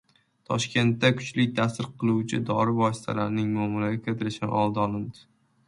[0.51, 5.27] Toshkentda kuchli ta’sir qiluvchi dori vositalarining muomalaga kiritilishini oldi olindi